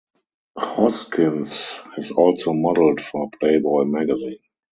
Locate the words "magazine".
3.83-4.39